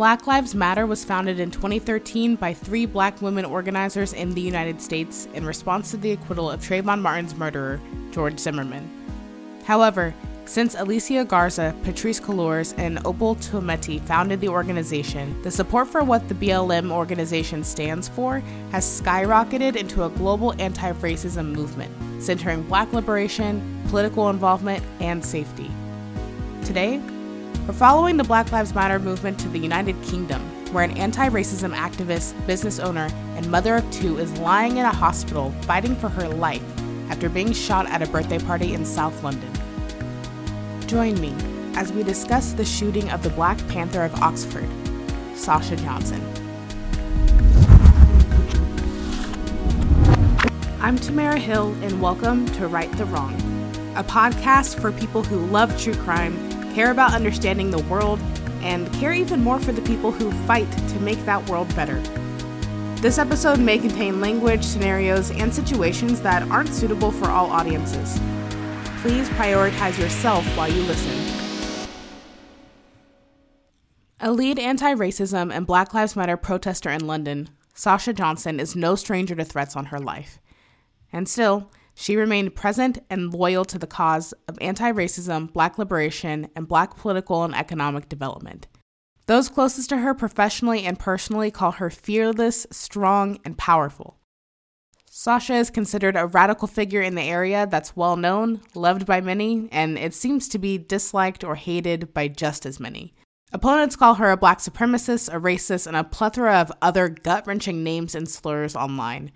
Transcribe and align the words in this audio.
Black 0.00 0.26
Lives 0.26 0.54
Matter 0.54 0.86
was 0.86 1.04
founded 1.04 1.38
in 1.40 1.50
2013 1.50 2.36
by 2.36 2.54
three 2.54 2.86
black 2.86 3.20
women 3.20 3.44
organizers 3.44 4.14
in 4.14 4.32
the 4.32 4.40
United 4.40 4.80
States 4.80 5.28
in 5.34 5.44
response 5.44 5.90
to 5.90 5.98
the 5.98 6.12
acquittal 6.12 6.50
of 6.50 6.62
Trayvon 6.62 7.02
Martin's 7.02 7.34
murderer, 7.34 7.78
George 8.10 8.38
Zimmerman. 8.38 8.88
However, 9.66 10.14
since 10.46 10.74
Alicia 10.74 11.26
Garza, 11.26 11.74
Patrisse 11.82 12.18
Cullors, 12.18 12.72
and 12.78 12.98
Opal 13.04 13.36
Tometi 13.36 14.00
founded 14.00 14.40
the 14.40 14.48
organization, 14.48 15.38
the 15.42 15.50
support 15.50 15.86
for 15.86 16.02
what 16.02 16.26
the 16.30 16.34
BLM 16.34 16.90
organization 16.90 17.62
stands 17.62 18.08
for 18.08 18.38
has 18.72 19.02
skyrocketed 19.02 19.76
into 19.76 20.04
a 20.04 20.08
global 20.08 20.54
anti 20.58 20.92
racism 20.92 21.54
movement, 21.54 21.92
centering 22.22 22.62
black 22.62 22.90
liberation, 22.94 23.82
political 23.90 24.30
involvement, 24.30 24.82
and 25.00 25.22
safety. 25.22 25.70
Today, 26.64 27.02
we're 27.66 27.74
following 27.74 28.16
the 28.16 28.24
Black 28.24 28.50
Lives 28.52 28.74
Matter 28.74 28.98
movement 28.98 29.38
to 29.40 29.48
the 29.48 29.58
United 29.58 30.00
Kingdom, 30.02 30.40
where 30.72 30.84
an 30.84 30.96
anti 30.96 31.28
racism 31.28 31.74
activist, 31.74 32.34
business 32.46 32.78
owner, 32.78 33.08
and 33.36 33.50
mother 33.50 33.76
of 33.76 33.90
two 33.90 34.18
is 34.18 34.36
lying 34.38 34.78
in 34.78 34.86
a 34.86 34.92
hospital 34.92 35.50
fighting 35.62 35.94
for 35.96 36.08
her 36.08 36.28
life 36.28 36.64
after 37.10 37.28
being 37.28 37.52
shot 37.52 37.86
at 37.86 38.02
a 38.02 38.06
birthday 38.06 38.38
party 38.38 38.72
in 38.72 38.84
South 38.84 39.22
London. 39.22 39.52
Join 40.86 41.20
me 41.20 41.34
as 41.74 41.92
we 41.92 42.02
discuss 42.02 42.52
the 42.52 42.64
shooting 42.64 43.10
of 43.10 43.22
the 43.22 43.30
Black 43.30 43.58
Panther 43.68 44.04
of 44.04 44.14
Oxford, 44.16 44.68
Sasha 45.34 45.76
Johnson. 45.76 46.20
I'm 50.80 50.98
Tamara 50.98 51.38
Hill, 51.38 51.72
and 51.82 52.00
welcome 52.00 52.46
to 52.54 52.66
Right 52.66 52.90
the 52.92 53.04
Wrong, 53.04 53.34
a 53.96 54.02
podcast 54.02 54.80
for 54.80 54.92
people 54.92 55.22
who 55.22 55.46
love 55.46 55.78
true 55.80 55.94
crime, 55.94 56.49
care 56.74 56.90
about 56.90 57.14
understanding 57.14 57.70
the 57.70 57.82
world, 57.84 58.20
and 58.62 58.92
care 58.94 59.12
even 59.12 59.42
more 59.42 59.60
for 59.60 59.72
the 59.72 59.82
people 59.82 60.12
who 60.12 60.30
fight 60.46 60.70
to 60.88 61.00
make 61.00 61.24
that 61.24 61.48
world 61.48 61.74
better. 61.74 62.00
This 62.96 63.18
episode 63.18 63.58
may 63.58 63.78
contain 63.78 64.20
language, 64.20 64.64
scenarios, 64.64 65.30
and 65.30 65.52
situations 65.52 66.20
that 66.20 66.42
aren't 66.50 66.74
suitable 66.74 67.10
for 67.10 67.30
all 67.30 67.50
audiences 67.50 68.20
please 69.00 69.30
prioritize 69.30 69.98
yourself 69.98 70.44
while 70.56 70.70
you 70.70 70.82
listen. 70.82 71.36
A 74.20 74.30
lead 74.30 74.58
anti 74.58 74.94
racism 74.94 75.50
and 75.52 75.66
Black 75.66 75.94
Lives 75.94 76.14
Matter 76.14 76.36
protester 76.36 76.90
in 76.90 77.06
London, 77.06 77.48
Sasha 77.74 78.12
Johnson 78.12 78.60
is 78.60 78.76
no 78.76 78.94
stranger 78.94 79.34
to 79.34 79.44
threats 79.44 79.74
on 79.74 79.86
her 79.86 79.98
life. 79.98 80.38
And 81.12 81.26
still, 81.26 81.70
she 82.00 82.16
remained 82.16 82.54
present 82.54 82.98
and 83.10 83.34
loyal 83.34 83.62
to 83.66 83.78
the 83.78 83.86
cause 83.86 84.32
of 84.48 84.56
anti 84.62 84.90
racism, 84.90 85.52
black 85.52 85.76
liberation, 85.76 86.48
and 86.56 86.66
black 86.66 86.96
political 86.96 87.44
and 87.44 87.54
economic 87.54 88.08
development. 88.08 88.66
Those 89.26 89.50
closest 89.50 89.90
to 89.90 89.98
her 89.98 90.14
professionally 90.14 90.86
and 90.86 90.98
personally 90.98 91.50
call 91.50 91.72
her 91.72 91.90
fearless, 91.90 92.66
strong, 92.70 93.38
and 93.44 93.58
powerful. 93.58 94.16
Sasha 95.10 95.52
is 95.52 95.68
considered 95.68 96.16
a 96.16 96.26
radical 96.26 96.66
figure 96.66 97.02
in 97.02 97.16
the 97.16 97.22
area 97.22 97.66
that's 97.70 97.94
well 97.94 98.16
known, 98.16 98.62
loved 98.74 99.04
by 99.04 99.20
many, 99.20 99.68
and 99.70 99.98
it 99.98 100.14
seems 100.14 100.48
to 100.48 100.58
be 100.58 100.78
disliked 100.78 101.44
or 101.44 101.54
hated 101.54 102.14
by 102.14 102.28
just 102.28 102.64
as 102.64 102.80
many. 102.80 103.12
Opponents 103.52 103.94
call 103.94 104.14
her 104.14 104.30
a 104.30 104.38
black 104.38 104.60
supremacist, 104.60 105.28
a 105.28 105.38
racist, 105.38 105.86
and 105.86 105.96
a 105.96 106.04
plethora 106.04 106.62
of 106.62 106.72
other 106.80 107.10
gut 107.10 107.46
wrenching 107.46 107.84
names 107.84 108.14
and 108.14 108.26
slurs 108.26 108.74
online. 108.74 109.32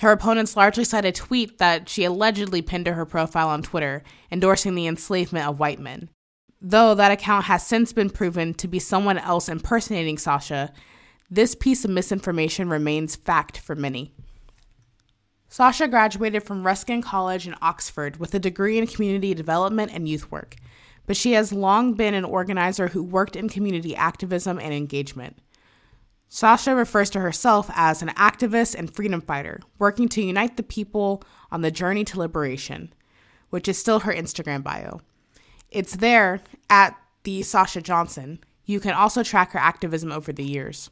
Her 0.00 0.12
opponents 0.12 0.56
largely 0.56 0.84
cite 0.84 1.06
a 1.06 1.12
tweet 1.12 1.58
that 1.58 1.88
she 1.88 2.04
allegedly 2.04 2.60
pinned 2.60 2.84
to 2.84 2.92
her 2.92 3.06
profile 3.06 3.48
on 3.48 3.62
Twitter, 3.62 4.02
endorsing 4.30 4.74
the 4.74 4.86
enslavement 4.86 5.46
of 5.46 5.58
white 5.58 5.80
men. 5.80 6.10
Though 6.60 6.94
that 6.94 7.12
account 7.12 7.46
has 7.46 7.66
since 7.66 7.92
been 7.92 8.10
proven 8.10 8.52
to 8.54 8.68
be 8.68 8.78
someone 8.78 9.18
else 9.18 9.48
impersonating 9.48 10.18
Sasha, 10.18 10.72
this 11.30 11.54
piece 11.54 11.84
of 11.84 11.90
misinformation 11.90 12.68
remains 12.68 13.16
fact 13.16 13.58
for 13.58 13.74
many. 13.74 14.12
Sasha 15.48 15.88
graduated 15.88 16.42
from 16.42 16.66
Ruskin 16.66 17.02
College 17.02 17.46
in 17.46 17.54
Oxford 17.62 18.18
with 18.18 18.34
a 18.34 18.38
degree 18.38 18.78
in 18.78 18.86
community 18.86 19.32
development 19.32 19.92
and 19.94 20.08
youth 20.08 20.30
work, 20.30 20.56
but 21.06 21.16
she 21.16 21.32
has 21.32 21.52
long 21.52 21.94
been 21.94 22.14
an 22.14 22.24
organizer 22.24 22.88
who 22.88 23.02
worked 23.02 23.36
in 23.36 23.48
community 23.48 23.94
activism 23.94 24.58
and 24.58 24.74
engagement. 24.74 25.38
Sasha 26.28 26.74
refers 26.74 27.10
to 27.10 27.20
herself 27.20 27.70
as 27.74 28.02
an 28.02 28.08
activist 28.10 28.74
and 28.74 28.94
freedom 28.94 29.20
fighter, 29.20 29.60
working 29.78 30.08
to 30.10 30.22
unite 30.22 30.56
the 30.56 30.62
people 30.62 31.22
on 31.50 31.62
the 31.62 31.70
journey 31.70 32.04
to 32.04 32.18
liberation, 32.18 32.92
which 33.50 33.68
is 33.68 33.78
still 33.78 34.00
her 34.00 34.12
Instagram 34.12 34.62
bio. 34.62 35.00
It's 35.70 35.96
there 35.96 36.40
at 36.68 36.96
the 37.22 37.42
Sasha 37.42 37.80
Johnson. 37.80 38.40
You 38.64 38.80
can 38.80 38.92
also 38.92 39.22
track 39.22 39.52
her 39.52 39.58
activism 39.58 40.10
over 40.10 40.32
the 40.32 40.44
years 40.44 40.90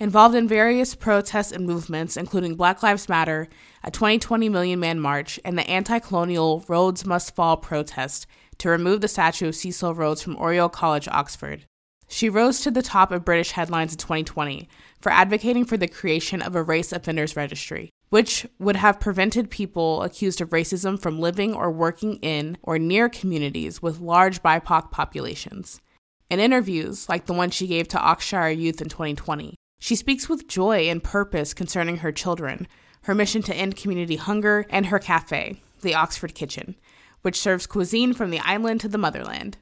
involved 0.00 0.34
in 0.34 0.48
various 0.48 0.94
protests 0.94 1.52
and 1.52 1.66
movements, 1.66 2.16
including 2.16 2.56
Black 2.56 2.82
Lives 2.82 3.08
Matter, 3.08 3.48
a 3.84 3.90
2020 3.90 4.48
Million 4.48 4.80
Man 4.80 4.98
March, 4.98 5.38
and 5.44 5.56
the 5.56 5.68
anti 5.70 6.00
colonial 6.00 6.64
Rhodes 6.66 7.06
Must 7.06 7.36
Fall 7.36 7.58
protest 7.58 8.26
to 8.58 8.70
remove 8.70 9.02
the 9.02 9.08
statue 9.08 9.48
of 9.48 9.54
Cecil 9.54 9.94
Rhodes 9.94 10.22
from 10.22 10.36
Oriel 10.36 10.68
College, 10.68 11.06
Oxford. 11.08 11.66
She 12.12 12.28
rose 12.28 12.60
to 12.62 12.72
the 12.72 12.82
top 12.82 13.12
of 13.12 13.24
British 13.24 13.52
headlines 13.52 13.92
in 13.92 13.98
2020 13.98 14.68
for 15.00 15.12
advocating 15.12 15.64
for 15.64 15.76
the 15.76 15.86
creation 15.86 16.42
of 16.42 16.56
a 16.56 16.62
race 16.62 16.90
offenders 16.92 17.36
registry, 17.36 17.88
which 18.08 18.46
would 18.58 18.74
have 18.74 18.98
prevented 18.98 19.48
people 19.48 20.02
accused 20.02 20.40
of 20.40 20.50
racism 20.50 21.00
from 21.00 21.20
living 21.20 21.54
or 21.54 21.70
working 21.70 22.16
in 22.16 22.58
or 22.62 22.80
near 22.80 23.08
communities 23.08 23.80
with 23.80 24.00
large 24.00 24.42
BIPOC 24.42 24.90
populations. 24.90 25.80
In 26.28 26.40
interviews, 26.40 27.08
like 27.08 27.26
the 27.26 27.32
one 27.32 27.50
she 27.50 27.68
gave 27.68 27.86
to 27.88 28.00
Oxfordshire 28.00 28.50
Youth 28.50 28.82
in 28.82 28.88
2020, 28.88 29.54
she 29.78 29.94
speaks 29.94 30.28
with 30.28 30.48
joy 30.48 30.88
and 30.88 31.04
purpose 31.04 31.54
concerning 31.54 31.98
her 31.98 32.10
children, 32.10 32.66
her 33.02 33.14
mission 33.14 33.40
to 33.42 33.54
end 33.54 33.76
community 33.76 34.16
hunger, 34.16 34.66
and 34.68 34.86
her 34.86 34.98
cafe, 34.98 35.62
the 35.80 35.94
Oxford 35.94 36.34
Kitchen, 36.34 36.74
which 37.22 37.40
serves 37.40 37.68
cuisine 37.68 38.14
from 38.14 38.30
the 38.30 38.40
island 38.40 38.80
to 38.80 38.88
the 38.88 38.98
motherland. 38.98 39.58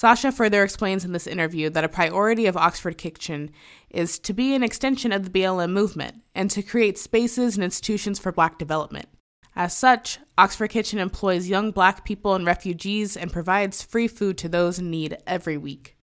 Sasha 0.00 0.32
further 0.32 0.62
explains 0.62 1.04
in 1.04 1.12
this 1.12 1.26
interview 1.26 1.68
that 1.68 1.84
a 1.84 1.88
priority 1.88 2.46
of 2.46 2.56
Oxford 2.56 2.96
Kitchen 2.96 3.50
is 3.90 4.18
to 4.20 4.32
be 4.32 4.54
an 4.54 4.62
extension 4.62 5.12
of 5.12 5.24
the 5.24 5.30
BLM 5.30 5.72
movement 5.72 6.22
and 6.34 6.50
to 6.52 6.62
create 6.62 6.96
spaces 6.96 7.54
and 7.54 7.62
institutions 7.62 8.18
for 8.18 8.32
black 8.32 8.56
development. 8.56 9.10
As 9.54 9.76
such, 9.76 10.18
Oxford 10.38 10.68
Kitchen 10.68 10.98
employs 10.98 11.50
young 11.50 11.70
black 11.70 12.06
people 12.06 12.34
and 12.34 12.46
refugees 12.46 13.14
and 13.14 13.30
provides 13.30 13.82
free 13.82 14.08
food 14.08 14.38
to 14.38 14.48
those 14.48 14.78
in 14.78 14.90
need 14.90 15.18
every 15.26 15.58
week. 15.58 15.98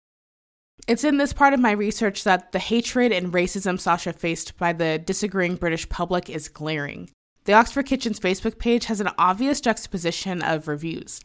It's 0.87 1.03
in 1.03 1.17
this 1.17 1.33
part 1.33 1.55
of 1.55 1.59
my 1.59 1.71
research 1.71 2.23
that 2.23 2.51
the 2.51 2.59
hatred 2.59 3.11
and 3.11 3.33
racism 3.33 3.79
Sasha 3.79 4.13
faced 4.13 4.59
by 4.59 4.73
the 4.73 4.99
disagreeing 4.99 5.55
British 5.55 5.89
public 5.89 6.29
is 6.29 6.49
glaring. 6.49 7.09
The 7.45 7.53
Oxford 7.53 7.87
Kitchen's 7.87 8.19
Facebook 8.19 8.59
page 8.59 8.85
has 8.85 9.01
an 9.01 9.09
obvious 9.17 9.59
juxtaposition 9.59 10.43
of 10.43 10.67
reviews 10.67 11.19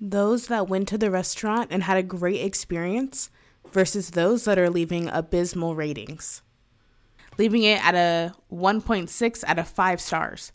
those 0.00 0.48
that 0.48 0.68
went 0.68 0.88
to 0.88 0.98
the 0.98 1.10
restaurant 1.10 1.68
and 1.70 1.82
had 1.82 1.96
a 1.96 2.02
great 2.02 2.40
experience 2.42 3.30
versus 3.72 4.10
those 4.10 4.44
that 4.44 4.58
are 4.58 4.70
leaving 4.70 5.08
abysmal 5.08 5.74
ratings, 5.74 6.42
leaving 7.38 7.62
it 7.62 7.84
at 7.84 7.94
a 7.94 8.32
1.6 8.52 9.44
out 9.46 9.58
of 9.58 9.68
5 9.68 10.00
stars. 10.00 10.52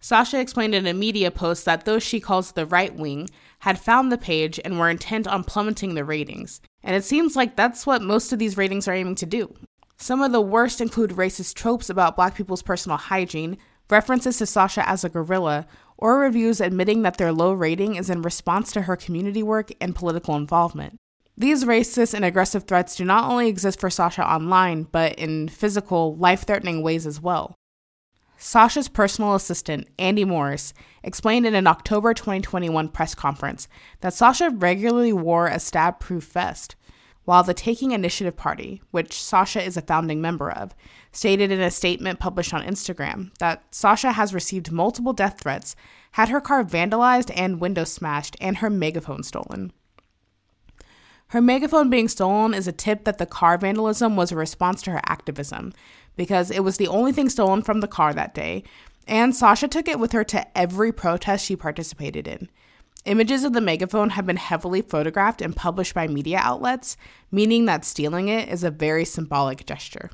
Sasha 0.00 0.40
explained 0.40 0.74
in 0.74 0.86
a 0.88 0.94
media 0.94 1.30
post 1.30 1.64
that 1.64 1.84
those 1.84 2.02
she 2.02 2.18
calls 2.18 2.52
the 2.52 2.66
right 2.66 2.94
wing 2.94 3.28
had 3.60 3.78
found 3.78 4.10
the 4.10 4.18
page 4.18 4.58
and 4.64 4.78
were 4.78 4.90
intent 4.90 5.28
on 5.28 5.44
plummeting 5.44 5.94
the 5.94 6.04
ratings. 6.04 6.60
And 6.82 6.96
it 6.96 7.04
seems 7.04 7.36
like 7.36 7.54
that's 7.54 7.86
what 7.86 8.02
most 8.02 8.32
of 8.32 8.40
these 8.40 8.56
ratings 8.56 8.88
are 8.88 8.94
aiming 8.94 9.14
to 9.16 9.26
do. 9.26 9.54
Some 9.96 10.20
of 10.20 10.32
the 10.32 10.40
worst 10.40 10.80
include 10.80 11.10
racist 11.10 11.54
tropes 11.54 11.88
about 11.88 12.16
black 12.16 12.34
people's 12.34 12.62
personal 12.62 12.98
hygiene, 12.98 13.56
references 13.88 14.38
to 14.38 14.46
Sasha 14.46 14.88
as 14.88 15.04
a 15.04 15.08
gorilla, 15.08 15.68
or 16.02 16.18
reviews 16.18 16.60
admitting 16.60 17.02
that 17.02 17.16
their 17.16 17.32
low 17.32 17.52
rating 17.52 17.94
is 17.94 18.10
in 18.10 18.22
response 18.22 18.72
to 18.72 18.82
her 18.82 18.96
community 18.96 19.40
work 19.42 19.70
and 19.80 19.94
political 19.94 20.34
involvement. 20.34 20.96
These 21.36 21.62
racist 21.62 22.12
and 22.12 22.24
aggressive 22.24 22.64
threats 22.64 22.96
do 22.96 23.04
not 23.04 23.30
only 23.30 23.46
exist 23.46 23.78
for 23.78 23.88
Sasha 23.88 24.28
online, 24.28 24.82
but 24.82 25.14
in 25.14 25.48
physical, 25.48 26.16
life 26.16 26.44
threatening 26.44 26.82
ways 26.82 27.06
as 27.06 27.20
well. 27.20 27.54
Sasha's 28.36 28.88
personal 28.88 29.36
assistant, 29.36 29.86
Andy 29.96 30.24
Morris, 30.24 30.74
explained 31.04 31.46
in 31.46 31.54
an 31.54 31.68
October 31.68 32.14
2021 32.14 32.88
press 32.88 33.14
conference 33.14 33.68
that 34.00 34.12
Sasha 34.12 34.50
regularly 34.50 35.12
wore 35.12 35.46
a 35.46 35.60
stab 35.60 36.00
proof 36.00 36.24
vest, 36.24 36.74
while 37.24 37.42
the 37.42 37.54
Taking 37.54 37.92
Initiative 37.92 38.36
Party, 38.36 38.82
which 38.90 39.22
Sasha 39.22 39.62
is 39.62 39.76
a 39.76 39.82
founding 39.82 40.20
member 40.20 40.50
of, 40.50 40.74
stated 41.12 41.50
in 41.50 41.60
a 41.60 41.70
statement 41.70 42.18
published 42.18 42.52
on 42.52 42.64
Instagram 42.64 43.36
that 43.38 43.62
Sasha 43.70 44.12
has 44.12 44.34
received 44.34 44.72
multiple 44.72 45.12
death 45.12 45.40
threats, 45.40 45.76
had 46.12 46.28
her 46.28 46.40
car 46.40 46.64
vandalized 46.64 47.30
and 47.36 47.60
windows 47.60 47.92
smashed, 47.92 48.36
and 48.40 48.58
her 48.58 48.70
megaphone 48.70 49.22
stolen. 49.22 49.72
Her 51.28 51.40
megaphone 51.40 51.88
being 51.88 52.08
stolen 52.08 52.52
is 52.52 52.68
a 52.68 52.72
tip 52.72 53.04
that 53.04 53.18
the 53.18 53.24
car 53.24 53.56
vandalism 53.56 54.16
was 54.16 54.32
a 54.32 54.36
response 54.36 54.82
to 54.82 54.90
her 54.90 55.00
activism, 55.06 55.72
because 56.16 56.50
it 56.50 56.64
was 56.64 56.76
the 56.76 56.88
only 56.88 57.12
thing 57.12 57.30
stolen 57.30 57.62
from 57.62 57.80
the 57.80 57.88
car 57.88 58.12
that 58.12 58.34
day, 58.34 58.64
and 59.06 59.34
Sasha 59.34 59.68
took 59.68 59.88
it 59.88 59.98
with 59.98 60.12
her 60.12 60.24
to 60.24 60.58
every 60.58 60.92
protest 60.92 61.46
she 61.46 61.56
participated 61.56 62.28
in. 62.28 62.50
Images 63.04 63.42
of 63.42 63.52
the 63.52 63.60
megaphone 63.60 64.10
have 64.10 64.26
been 64.26 64.36
heavily 64.36 64.80
photographed 64.80 65.42
and 65.42 65.56
published 65.56 65.92
by 65.92 66.06
media 66.06 66.38
outlets, 66.38 66.96
meaning 67.32 67.64
that 67.64 67.84
stealing 67.84 68.28
it 68.28 68.48
is 68.48 68.62
a 68.62 68.70
very 68.70 69.04
symbolic 69.04 69.66
gesture. 69.66 70.10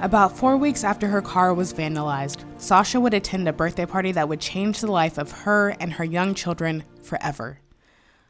About 0.00 0.36
four 0.36 0.56
weeks 0.56 0.82
after 0.82 1.06
her 1.06 1.22
car 1.22 1.54
was 1.54 1.72
vandalized, 1.72 2.44
Sasha 2.60 2.98
would 2.98 3.14
attend 3.14 3.48
a 3.48 3.52
birthday 3.52 3.86
party 3.86 4.10
that 4.12 4.28
would 4.28 4.40
change 4.40 4.80
the 4.80 4.90
life 4.90 5.16
of 5.16 5.30
her 5.30 5.76
and 5.78 5.92
her 5.92 6.04
young 6.04 6.34
children 6.34 6.82
forever. 7.04 7.60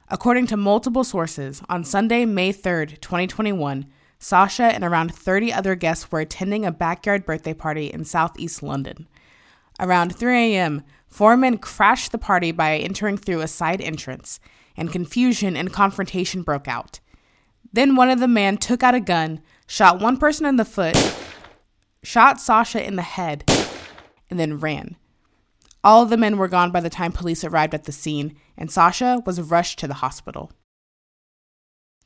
According 0.09 0.47
to 0.49 0.57
multiple 0.59 1.05
sources, 1.05 1.63
on 1.71 1.85
Sunday, 1.85 2.27
May 2.27 2.53
3rd, 2.53 3.01
2021, 3.01 3.87
Sasha 4.19 4.65
and 4.65 4.83
around 4.83 5.15
30 5.15 5.53
other 5.53 5.75
guests 5.75 6.11
were 6.11 6.21
attending 6.21 6.65
a 6.65 6.73
backyard 6.73 7.25
birthday 7.25 7.55
party 7.55 7.87
in 7.87 8.05
southeast 8.05 8.63
London. 8.63 9.07
Around 9.81 10.17
3 10.17 10.55
a.m., 10.55 10.83
four 11.07 11.37
men 11.37 11.59
crashed 11.59 12.11
the 12.11 12.19
party 12.19 12.51
by 12.51 12.77
entering 12.77 13.17
through 13.17 13.41
a 13.41 13.49
side 13.49 13.81
entrance, 13.81 14.41
and 14.77 14.93
confusion 14.93 15.57
and 15.57 15.73
confrontation 15.73 16.43
broke 16.43 16.67
out. 16.67 17.01
Then 17.73 17.97
one 17.97 18.11
of 18.11 18.19
the 18.19 18.29
men 18.29 18.57
took 18.57 18.83
out 18.83 18.95
a 18.95 19.01
gun, 19.01 19.41
shot 19.67 20.01
one 20.01 20.17
person 20.17 20.47
in 20.47 20.57
the 20.57 20.65
foot, 20.65 20.97
shot 22.03 22.41
Sasha 22.41 22.85
in 22.85 22.97
the 22.97 23.03
head, 23.03 23.49
and 24.31 24.41
then 24.41 24.59
ran. 24.59 24.97
All 25.85 26.03
of 26.03 26.11
the 26.11 26.17
men 26.17 26.39
were 26.39 26.49
gone 26.49 26.73
by 26.73 26.81
the 26.81 26.91
time 26.91 27.13
police 27.13 27.45
arrived 27.45 27.75
at 27.75 27.85
the 27.85 27.93
scene, 27.93 28.37
and 28.57 28.71
Sasha 28.71 29.23
was 29.25 29.41
rushed 29.41 29.79
to 29.79 29.87
the 29.87 29.95
hospital. 29.95 30.51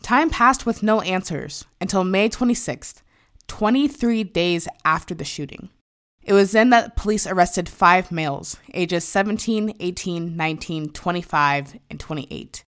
Time 0.03 0.31
passed 0.31 0.67
with 0.67 0.83
no 0.83 1.01
answers 1.03 1.65
until 1.81 2.03
May 2.03 2.29
26th, 2.29 3.03
23 3.47 4.25
days 4.25 4.67
after 4.85 5.15
the 5.15 5.25
shooting. 5.25 5.71
It 6.25 6.33
was 6.33 6.53
then 6.53 6.71
that 6.71 6.97
police 6.97 7.27
arrested 7.27 7.69
five 7.69 8.11
males, 8.11 8.57
ages 8.75 9.05
17, 9.05 9.77
18, 9.79 10.37
19, 10.37 10.91
25, 10.91 11.79
and 11.89 12.01
28. 12.01 12.65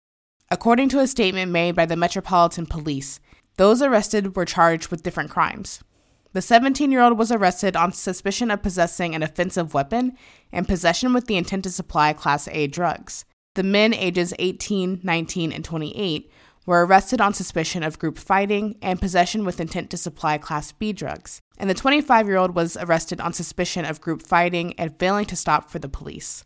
According 0.49 0.89
to 0.89 0.99
a 0.99 1.07
statement 1.07 1.51
made 1.51 1.75
by 1.75 1.85
the 1.85 1.95
Metropolitan 1.95 2.65
Police, 2.65 3.21
those 3.55 3.81
arrested 3.81 4.35
were 4.35 4.45
charged 4.45 4.89
with 4.89 5.03
different 5.03 5.29
crimes. 5.29 5.81
The 6.33 6.41
17 6.41 6.91
year 6.91 7.01
old 7.01 7.17
was 7.17 7.31
arrested 7.31 7.77
on 7.77 7.93
suspicion 7.93 8.51
of 8.51 8.61
possessing 8.61 9.15
an 9.15 9.23
offensive 9.23 9.73
weapon 9.73 10.17
and 10.51 10.67
possession 10.67 11.13
with 11.13 11.27
the 11.27 11.37
intent 11.37 11.63
to 11.63 11.69
supply 11.69 12.11
Class 12.11 12.49
A 12.49 12.67
drugs. 12.67 13.23
The 13.55 13.63
men 13.63 13.93
ages 13.93 14.33
18, 14.39 15.01
19, 15.03 15.51
and 15.51 15.63
28 15.63 16.31
were 16.71 16.85
arrested 16.85 17.19
on 17.19 17.33
suspicion 17.33 17.83
of 17.83 17.99
group 17.99 18.17
fighting 18.17 18.77
and 18.81 19.01
possession 19.01 19.43
with 19.43 19.59
intent 19.59 19.89
to 19.89 19.97
supply 19.97 20.37
Class 20.37 20.71
B 20.71 20.93
drugs. 20.93 21.41
And 21.57 21.69
the 21.69 21.73
25 21.73 22.27
year 22.27 22.37
old 22.37 22.55
was 22.55 22.77
arrested 22.77 23.19
on 23.19 23.33
suspicion 23.33 23.83
of 23.83 23.99
group 23.99 24.21
fighting 24.21 24.73
and 24.77 24.97
failing 24.97 25.25
to 25.25 25.35
stop 25.35 25.69
for 25.69 25.79
the 25.79 25.89
police. 25.89 26.45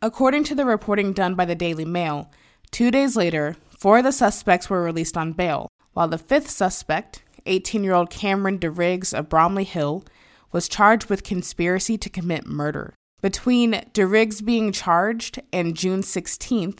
According 0.00 0.44
to 0.44 0.54
the 0.54 0.64
reporting 0.64 1.12
done 1.12 1.34
by 1.34 1.44
the 1.44 1.54
Daily 1.54 1.84
Mail, 1.84 2.30
two 2.70 2.90
days 2.90 3.14
later, 3.14 3.56
four 3.68 3.98
of 3.98 4.04
the 4.04 4.10
suspects 4.10 4.70
were 4.70 4.82
released 4.82 5.18
on 5.18 5.34
bail, 5.34 5.68
while 5.92 6.08
the 6.08 6.16
fifth 6.16 6.48
suspect, 6.48 7.22
18 7.44 7.84
year 7.84 7.92
old 7.92 8.08
Cameron 8.08 8.58
DeRiggs 8.58 9.12
of 9.12 9.28
Bromley 9.28 9.64
Hill, 9.64 10.02
was 10.50 10.66
charged 10.66 11.10
with 11.10 11.22
conspiracy 11.22 11.98
to 11.98 12.08
commit 12.08 12.46
murder. 12.46 12.94
Between 13.20 13.84
DeRiggs 13.92 14.42
being 14.42 14.72
charged 14.72 15.42
and 15.52 15.76
June 15.76 16.00
16th, 16.00 16.78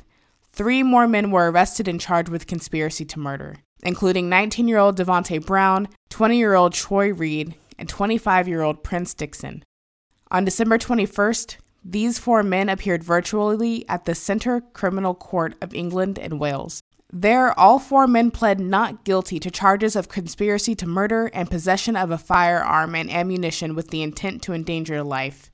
three 0.59 0.83
more 0.83 1.07
men 1.07 1.31
were 1.31 1.51
arrested 1.51 1.87
and 1.87 2.01
charged 2.01 2.29
with 2.29 2.49
conspiracy 2.49 3.05
to 3.05 3.19
murder, 3.21 3.59
including 3.85 4.29
19 4.29 4.67
year 4.67 4.79
old 4.79 4.99
Devonte 4.99 5.47
Brown, 5.47 5.89
20 6.11 6.37
year 6.37 6.55
old 6.55 6.75
Troy 6.75 7.13
Reed, 7.15 7.55
and 7.79 7.89
25 7.89 8.49
year 8.49 8.63
old 8.63 8.83
Prince 8.83 9.15
Dixon. 9.15 9.63
On 10.33 10.45
December 10.45 10.77
21st, 10.77 11.57
these 11.85 12.19
four 12.19 12.43
men 12.43 12.69
appeared 12.69 13.05
virtually 13.05 13.89
at 13.89 14.05
the 14.05 14.17
Central 14.17 14.61
Criminal 14.61 15.15
Court 15.15 15.55
of 15.63 15.73
England 15.73 16.19
and 16.19 16.41
Wales. 16.41 16.83
There, 17.11 17.59
all 17.59 17.79
four 17.79 18.07
men 18.07 18.31
pled 18.33 18.61
not 18.61 19.05
guilty 19.05 19.39
to 19.39 19.51
charges 19.51 19.97
of 19.97 20.09
conspiracy 20.09 20.75
to 20.75 20.87
murder 20.87 21.31
and 21.33 21.51
possession 21.51 21.97
of 21.97 22.11
a 22.11 22.19
firearm 22.19 22.95
and 22.97 23.11
ammunition 23.11 23.75
with 23.75 23.89
the 23.89 24.03
intent 24.03 24.43
to 24.43 24.53
endanger 24.53 25.03
life. 25.03 25.51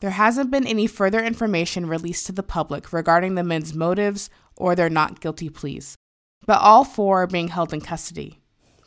There 0.00 0.10
hasn't 0.10 0.50
been 0.50 0.66
any 0.66 0.86
further 0.86 1.22
information 1.22 1.86
released 1.86 2.26
to 2.26 2.32
the 2.32 2.42
public 2.42 2.92
regarding 2.92 3.34
the 3.34 3.44
men's 3.44 3.74
motives 3.74 4.28
or 4.60 4.76
their 4.76 4.90
not 4.90 5.20
guilty 5.20 5.48
pleas, 5.48 5.96
but 6.46 6.60
all 6.60 6.84
four 6.84 7.22
are 7.22 7.26
being 7.26 7.48
held 7.48 7.72
in 7.72 7.80
custody. 7.80 8.38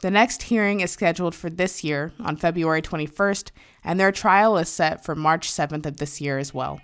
The 0.02 0.12
next 0.12 0.44
hearing 0.44 0.82
is 0.82 0.92
scheduled 0.92 1.34
for 1.34 1.50
this 1.50 1.84
year 1.84 2.14
on 2.20 2.36
February 2.36 2.82
21st, 2.82 3.52
and 3.84 4.00
their 4.00 4.12
trial 4.12 4.58
is 4.58 4.70
set 4.70 5.04
for 5.04 5.16
March 5.16 5.50
7th 5.50 5.86
of 5.86 5.98
this 5.98 6.22
year 6.22 6.38
as 6.38 6.54
well. 6.54 6.80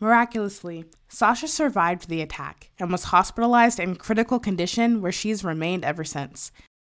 Miraculously, 0.00 0.86
Sasha 1.08 1.46
survived 1.46 2.08
the 2.08 2.22
attack 2.22 2.70
and 2.78 2.90
was 2.90 3.04
hospitalized 3.04 3.78
in 3.78 3.96
critical 3.96 4.40
condition 4.40 5.02
where 5.02 5.12
she's 5.12 5.44
remained 5.44 5.84
ever 5.84 6.04
since. 6.04 6.50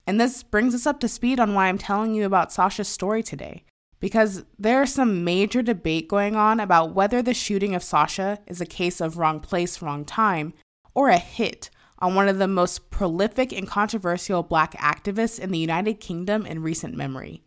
And 0.08 0.20
this 0.20 0.44
brings 0.44 0.76
us 0.76 0.86
up 0.86 1.00
to 1.00 1.08
speed 1.08 1.40
on 1.40 1.54
why 1.54 1.68
I'm 1.68 1.78
telling 1.78 2.14
you 2.14 2.26
about 2.26 2.52
Sasha's 2.52 2.88
story 2.88 3.24
today. 3.24 3.64
Because 4.00 4.44
there's 4.60 4.94
some 4.94 5.24
major 5.24 5.62
debate 5.62 6.08
going 6.08 6.36
on 6.36 6.60
about 6.60 6.94
whether 6.94 7.22
the 7.22 7.34
shooting 7.34 7.74
of 7.74 7.82
Sasha 7.82 8.40
is 8.46 8.62
a 8.62 8.66
case 8.66 9.02
of 9.02 9.18
wrong 9.18 9.40
place, 9.40 9.82
wrong 9.82 10.06
time, 10.06 10.54
or 10.94 11.10
a 11.10 11.18
hit 11.18 11.70
on 12.00 12.14
one 12.14 12.28
of 12.28 12.38
the 12.38 12.48
most 12.48 12.92
prolific 12.92 13.52
and 13.52 13.68
controversial 13.68 14.44
black 14.44 14.74
activists 14.74 15.40
in 15.40 15.52
the 15.52 15.58
United 15.58 16.00
Kingdom 16.00 16.46
in 16.46 16.62
recent 16.62 16.96
memory. 16.96 17.42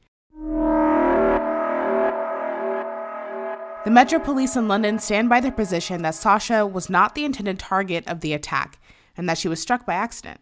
The 3.84 3.93
Metro 3.93 4.19
Police 4.19 4.56
in 4.56 4.66
London 4.69 4.99
stand 4.99 5.28
by 5.28 5.40
their 5.40 5.52
position 5.52 6.02
that 6.02 6.14
Sasha 6.14 6.66
was 6.66 6.90
not 6.90 7.14
the 7.14 7.25
intended 7.25 7.58
target 7.58 8.06
of 8.08 8.20
the 8.20 8.32
attack 8.32 8.81
and 9.16 9.28
that 9.28 9.38
she 9.38 9.49
was 9.49 9.62
struck 9.62 9.87
by 9.87 9.94
accident. 9.94 10.40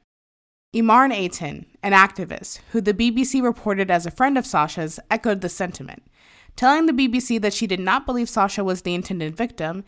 Imarn 0.77 1.11
Ayton, 1.11 1.65
an 1.83 1.93
activist 1.93 2.61
who 2.73 2.83
the 2.83 2.93
BBC 2.93 3.43
reported 3.43 3.91
as 3.91 4.05
a 4.05 4.11
friend 4.11 4.37
of 4.37 4.45
Sasha's, 4.45 5.01
echoed 5.11 5.41
the 5.41 5.49
sentiment, 5.49 6.03
telling 6.55 6.85
the 6.85 6.93
BBC 6.93 7.41
that 7.41 7.55
she 7.55 7.67
did 7.67 7.81
not 7.81 8.05
believe 8.05 8.29
Sasha 8.29 8.63
was 8.63 8.83
the 8.83 8.95
intended 8.95 9.35
victim 9.35 9.85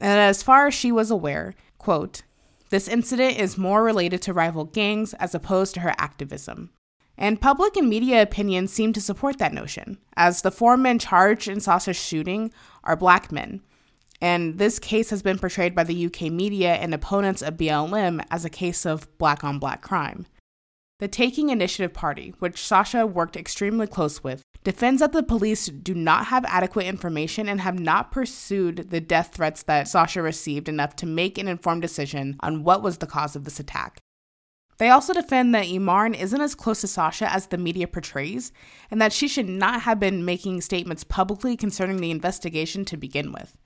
and 0.00 0.10
that 0.10 0.18
as 0.18 0.42
far 0.42 0.66
as 0.66 0.74
she 0.74 0.90
was 0.90 1.12
aware, 1.12 1.54
quote, 1.78 2.22
this 2.70 2.88
incident 2.88 3.38
is 3.38 3.56
more 3.56 3.84
related 3.84 4.20
to 4.22 4.32
rival 4.32 4.64
gangs 4.64 5.14
as 5.14 5.32
opposed 5.32 5.74
to 5.74 5.80
her 5.80 5.94
activism. 5.96 6.70
And 7.16 7.40
public 7.40 7.76
and 7.76 7.88
media 7.88 8.20
opinion 8.20 8.66
seem 8.66 8.92
to 8.94 9.00
support 9.00 9.38
that 9.38 9.54
notion, 9.54 9.98
as 10.16 10.42
the 10.42 10.50
four 10.50 10.76
men 10.76 10.98
charged 10.98 11.46
in 11.46 11.60
Sasha's 11.60 11.96
shooting 11.96 12.52
are 12.82 12.96
black 12.96 13.30
men. 13.30 13.60
And 14.22 14.56
this 14.58 14.78
case 14.78 15.10
has 15.10 15.20
been 15.20 15.40
portrayed 15.40 15.74
by 15.74 15.82
the 15.82 16.06
UK 16.06 16.32
media 16.32 16.74
and 16.74 16.94
opponents 16.94 17.42
of 17.42 17.56
BLM 17.56 18.24
as 18.30 18.44
a 18.44 18.50
case 18.50 18.86
of 18.86 19.08
black 19.18 19.42
on 19.42 19.58
black 19.58 19.82
crime. 19.82 20.26
The 21.00 21.08
Taking 21.08 21.50
Initiative 21.50 21.92
Party, 21.92 22.32
which 22.38 22.64
Sasha 22.64 23.04
worked 23.04 23.36
extremely 23.36 23.88
close 23.88 24.22
with, 24.22 24.44
defends 24.62 25.00
that 25.00 25.10
the 25.10 25.24
police 25.24 25.66
do 25.66 25.92
not 25.92 26.26
have 26.26 26.44
adequate 26.44 26.86
information 26.86 27.48
and 27.48 27.60
have 27.62 27.80
not 27.80 28.12
pursued 28.12 28.90
the 28.90 29.00
death 29.00 29.34
threats 29.34 29.64
that 29.64 29.88
Sasha 29.88 30.22
received 30.22 30.68
enough 30.68 30.94
to 30.94 31.06
make 31.06 31.36
an 31.36 31.48
informed 31.48 31.82
decision 31.82 32.36
on 32.38 32.62
what 32.62 32.80
was 32.80 32.98
the 32.98 33.08
cause 33.08 33.34
of 33.34 33.42
this 33.42 33.58
attack. 33.58 33.98
They 34.78 34.88
also 34.88 35.12
defend 35.12 35.52
that 35.56 35.66
Imarn 35.66 36.16
isn't 36.16 36.40
as 36.40 36.54
close 36.54 36.82
to 36.82 36.86
Sasha 36.86 37.28
as 37.28 37.48
the 37.48 37.58
media 37.58 37.88
portrays, 37.88 38.52
and 38.88 39.02
that 39.02 39.12
she 39.12 39.26
should 39.26 39.48
not 39.48 39.82
have 39.82 39.98
been 39.98 40.24
making 40.24 40.60
statements 40.60 41.02
publicly 41.02 41.56
concerning 41.56 41.96
the 41.96 42.12
investigation 42.12 42.84
to 42.84 42.96
begin 42.96 43.32
with. 43.32 43.58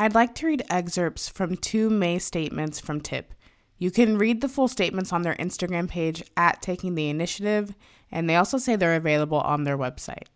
I'd 0.00 0.14
like 0.14 0.34
to 0.36 0.46
read 0.46 0.64
excerpts 0.70 1.28
from 1.28 1.58
two 1.58 1.90
May 1.90 2.18
statements 2.18 2.80
from 2.80 3.02
TIP. 3.02 3.34
You 3.76 3.90
can 3.90 4.16
read 4.16 4.40
the 4.40 4.48
full 4.48 4.66
statements 4.66 5.12
on 5.12 5.20
their 5.20 5.34
Instagram 5.34 5.90
page 5.90 6.22
at 6.38 6.62
Taking 6.62 6.94
the 6.94 7.10
Initiative, 7.10 7.74
and 8.10 8.26
they 8.26 8.34
also 8.34 8.56
say 8.56 8.76
they're 8.76 8.96
available 8.96 9.40
on 9.40 9.64
their 9.64 9.76
website. 9.76 10.28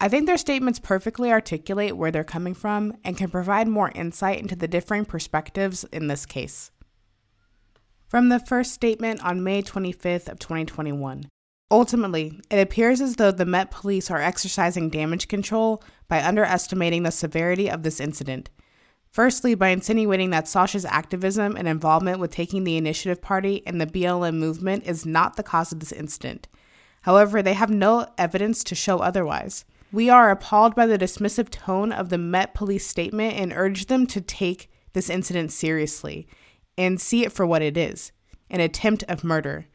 I 0.00 0.08
think 0.08 0.24
their 0.24 0.38
statements 0.38 0.78
perfectly 0.78 1.30
articulate 1.30 1.94
where 1.94 2.10
they're 2.10 2.24
coming 2.24 2.54
from 2.54 2.96
and 3.04 3.14
can 3.14 3.28
provide 3.30 3.68
more 3.68 3.92
insight 3.94 4.40
into 4.40 4.56
the 4.56 4.66
differing 4.66 5.04
perspectives 5.04 5.84
in 5.92 6.06
this 6.06 6.24
case. 6.24 6.70
From 8.08 8.30
the 8.30 8.40
first 8.40 8.72
statement 8.72 9.22
on 9.22 9.44
May 9.44 9.60
25th 9.60 10.30
of 10.30 10.38
2021. 10.38 11.28
Ultimately, 11.70 12.40
it 12.50 12.60
appears 12.62 13.02
as 13.02 13.16
though 13.16 13.30
the 13.30 13.44
Met 13.44 13.70
Police 13.70 14.10
are 14.10 14.22
exercising 14.22 14.88
damage 14.88 15.28
control 15.28 15.84
by 16.08 16.22
underestimating 16.22 17.02
the 17.02 17.10
severity 17.10 17.70
of 17.70 17.82
this 17.82 18.00
incident. 18.00 18.48
Firstly, 19.12 19.54
by 19.54 19.68
insinuating 19.68 20.30
that 20.30 20.48
Sasha's 20.48 20.86
activism 20.86 21.54
and 21.54 21.68
involvement 21.68 22.18
with 22.18 22.30
taking 22.30 22.64
the 22.64 22.78
initiative 22.78 23.20
party 23.20 23.62
and 23.66 23.78
the 23.78 23.86
BLM 23.86 24.36
movement 24.36 24.84
is 24.86 25.04
not 25.04 25.36
the 25.36 25.42
cause 25.42 25.70
of 25.70 25.80
this 25.80 25.92
incident. 25.92 26.48
However, 27.02 27.42
they 27.42 27.52
have 27.52 27.68
no 27.68 28.06
evidence 28.16 28.64
to 28.64 28.74
show 28.74 29.00
otherwise. 29.00 29.66
We 29.92 30.08
are 30.08 30.30
appalled 30.30 30.74
by 30.74 30.86
the 30.86 30.96
dismissive 30.96 31.50
tone 31.50 31.92
of 31.92 32.08
the 32.08 32.16
Met 32.16 32.54
Police 32.54 32.86
statement 32.86 33.34
and 33.34 33.52
urge 33.52 33.86
them 33.86 34.06
to 34.06 34.22
take 34.22 34.70
this 34.94 35.10
incident 35.10 35.52
seriously 35.52 36.26
and 36.78 36.98
see 36.98 37.22
it 37.22 37.32
for 37.32 37.44
what 37.46 37.62
it 37.62 37.76
is 37.76 38.12
an 38.48 38.60
attempt 38.60 39.02
of 39.08 39.24
murder. 39.24 39.66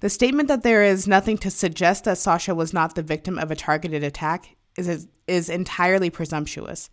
The 0.00 0.08
statement 0.08 0.48
that 0.48 0.62
there 0.62 0.84
is 0.84 1.08
nothing 1.08 1.38
to 1.38 1.50
suggest 1.50 2.04
that 2.04 2.18
Sasha 2.18 2.54
was 2.54 2.72
not 2.72 2.94
the 2.94 3.02
victim 3.02 3.38
of 3.38 3.50
a 3.50 3.56
targeted 3.56 4.04
attack 4.04 4.56
is, 4.76 5.08
is 5.26 5.48
entirely 5.48 6.08
presumptuous, 6.08 6.90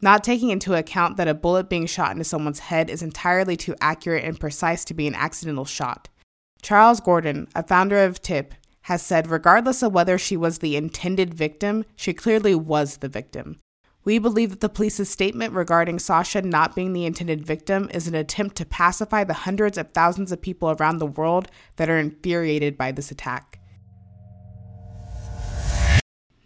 not 0.00 0.24
taking 0.24 0.50
into 0.50 0.74
account 0.74 1.16
that 1.16 1.28
a 1.28 1.34
bullet 1.34 1.68
being 1.68 1.86
shot 1.86 2.12
into 2.12 2.24
someone's 2.24 2.60
head 2.60 2.88
is 2.90 3.02
entirely 3.02 3.56
too 3.56 3.74
accurate 3.80 4.24
and 4.24 4.38
precise 4.38 4.84
to 4.84 4.94
be 4.94 5.06
an 5.06 5.14
accidental 5.14 5.64
shot. 5.64 6.08
Charles 6.62 7.00
Gordon, 7.00 7.48
a 7.54 7.62
founder 7.62 7.98
of 7.98 8.22
TIP, 8.22 8.54
has 8.82 9.02
said 9.02 9.30
regardless 9.30 9.82
of 9.82 9.92
whether 9.92 10.16
she 10.16 10.36
was 10.36 10.58
the 10.58 10.76
intended 10.76 11.34
victim, 11.34 11.84
she 11.94 12.14
clearly 12.14 12.54
was 12.54 12.98
the 12.98 13.08
victim. 13.08 13.60
We 14.04 14.18
believe 14.18 14.50
that 14.50 14.60
the 14.60 14.70
police's 14.70 15.10
statement 15.10 15.52
regarding 15.52 15.98
Sasha 15.98 16.40
not 16.40 16.74
being 16.74 16.94
the 16.94 17.04
intended 17.04 17.44
victim 17.44 17.90
is 17.92 18.08
an 18.08 18.14
attempt 18.14 18.56
to 18.56 18.64
pacify 18.64 19.24
the 19.24 19.34
hundreds 19.34 19.76
of 19.76 19.92
thousands 19.92 20.32
of 20.32 20.40
people 20.40 20.70
around 20.70 20.98
the 20.98 21.06
world 21.06 21.50
that 21.76 21.90
are 21.90 21.98
infuriated 21.98 22.78
by 22.78 22.90
this 22.90 23.10
attack. 23.10 23.60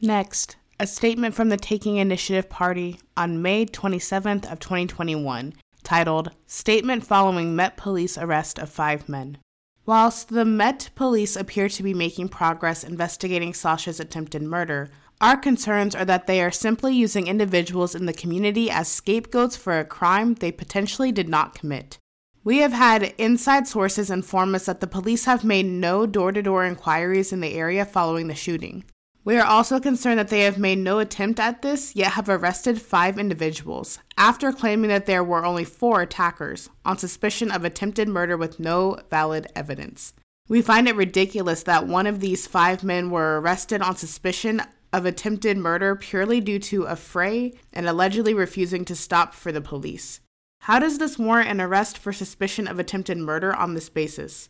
Next, 0.00 0.56
a 0.82 0.86
statement 0.88 1.32
from 1.32 1.48
the 1.48 1.56
Taking 1.56 1.98
Initiative 1.98 2.50
Party 2.50 2.98
on 3.16 3.40
May 3.40 3.66
27th 3.66 4.50
of 4.50 4.58
2021 4.58 5.54
titled 5.84 6.32
Statement 6.48 7.06
Following 7.06 7.54
Met 7.54 7.76
Police 7.76 8.18
Arrest 8.18 8.58
of 8.58 8.68
Five 8.68 9.08
Men. 9.08 9.38
Whilst 9.86 10.30
the 10.30 10.44
Met 10.44 10.90
Police 10.96 11.36
appear 11.36 11.68
to 11.68 11.84
be 11.84 11.94
making 11.94 12.30
progress 12.30 12.82
investigating 12.82 13.54
Sasha's 13.54 14.00
attempted 14.00 14.42
murder, 14.42 14.90
our 15.20 15.36
concerns 15.36 15.94
are 15.94 16.04
that 16.04 16.26
they 16.26 16.42
are 16.42 16.50
simply 16.50 16.96
using 16.96 17.28
individuals 17.28 17.94
in 17.94 18.06
the 18.06 18.12
community 18.12 18.68
as 18.68 18.88
scapegoats 18.88 19.56
for 19.56 19.78
a 19.78 19.84
crime 19.84 20.34
they 20.34 20.50
potentially 20.50 21.12
did 21.12 21.28
not 21.28 21.54
commit. 21.54 21.96
We 22.42 22.58
have 22.58 22.72
had 22.72 23.14
inside 23.18 23.68
sources 23.68 24.10
inform 24.10 24.56
us 24.56 24.66
that 24.66 24.80
the 24.80 24.88
police 24.88 25.26
have 25.26 25.44
made 25.44 25.66
no 25.66 26.06
door 26.06 26.32
to 26.32 26.42
door 26.42 26.64
inquiries 26.64 27.32
in 27.32 27.38
the 27.38 27.54
area 27.54 27.84
following 27.84 28.26
the 28.26 28.34
shooting. 28.34 28.82
We 29.24 29.36
are 29.36 29.46
also 29.46 29.78
concerned 29.78 30.18
that 30.18 30.28
they 30.28 30.40
have 30.40 30.58
made 30.58 30.78
no 30.78 30.98
attempt 30.98 31.38
at 31.38 31.62
this, 31.62 31.94
yet 31.94 32.12
have 32.12 32.28
arrested 32.28 32.82
five 32.82 33.18
individuals, 33.18 34.00
after 34.18 34.50
claiming 34.50 34.88
that 34.88 35.06
there 35.06 35.22
were 35.22 35.44
only 35.44 35.64
four 35.64 36.02
attackers, 36.02 36.70
on 36.84 36.98
suspicion 36.98 37.52
of 37.52 37.64
attempted 37.64 38.08
murder 38.08 38.36
with 38.36 38.58
no 38.58 38.98
valid 39.10 39.46
evidence. 39.54 40.12
We 40.48 40.60
find 40.60 40.88
it 40.88 40.96
ridiculous 40.96 41.62
that 41.62 41.86
one 41.86 42.08
of 42.08 42.18
these 42.18 42.48
five 42.48 42.82
men 42.82 43.10
were 43.10 43.40
arrested 43.40 43.80
on 43.80 43.96
suspicion 43.96 44.60
of 44.92 45.06
attempted 45.06 45.56
murder 45.56 45.94
purely 45.94 46.40
due 46.40 46.58
to 46.58 46.82
a 46.82 46.96
fray 46.96 47.52
and 47.72 47.88
allegedly 47.88 48.34
refusing 48.34 48.84
to 48.86 48.96
stop 48.96 49.34
for 49.34 49.52
the 49.52 49.60
police. 49.60 50.20
How 50.62 50.80
does 50.80 50.98
this 50.98 51.16
warrant 51.16 51.48
an 51.48 51.60
arrest 51.60 51.96
for 51.96 52.12
suspicion 52.12 52.66
of 52.66 52.80
attempted 52.80 53.18
murder 53.18 53.54
on 53.54 53.74
this 53.74 53.88
basis? 53.88 54.48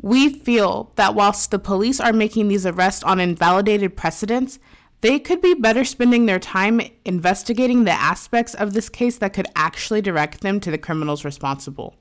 We 0.00 0.28
feel 0.28 0.92
that 0.96 1.14
whilst 1.14 1.50
the 1.50 1.58
police 1.58 2.00
are 2.00 2.12
making 2.12 2.48
these 2.48 2.66
arrests 2.66 3.02
on 3.02 3.20
invalidated 3.20 3.96
precedents, 3.96 4.58
they 5.00 5.18
could 5.18 5.40
be 5.40 5.54
better 5.54 5.84
spending 5.84 6.26
their 6.26 6.38
time 6.38 6.80
investigating 7.04 7.84
the 7.84 7.92
aspects 7.92 8.54
of 8.54 8.72
this 8.72 8.88
case 8.88 9.18
that 9.18 9.32
could 9.32 9.46
actually 9.54 10.00
direct 10.00 10.40
them 10.40 10.60
to 10.60 10.70
the 10.70 10.78
criminals 10.78 11.24
responsible. 11.24 11.96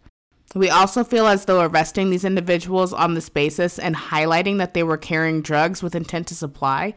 We 0.54 0.70
also 0.70 1.04
feel 1.04 1.28
as 1.28 1.46
though 1.46 1.62
arresting 1.62 2.10
these 2.10 2.24
individuals 2.24 2.94
on 2.94 3.14
this 3.14 3.30
basis 3.30 3.78
and 3.78 3.96
highlighting 3.96 4.58
that 4.60 4.74
they 4.74 4.84
were 4.84 4.98
carrying 4.98 5.42
drugs 5.42 5.84
with 5.84 5.96
intent 5.96 6.28
to 6.28 6.36
supply 6.36 6.94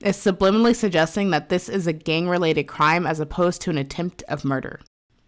is 0.00 0.16
subliminally 0.16 0.74
suggesting 0.74 1.30
that 1.30 1.48
this 1.48 1.68
is 1.68 1.86
a 1.86 1.92
gang 1.92 2.28
related 2.28 2.64
crime 2.64 3.06
as 3.06 3.20
opposed 3.20 3.60
to 3.62 3.70
an 3.70 3.78
attempt 3.78 4.22
of 4.28 4.44
murder. 4.44 4.80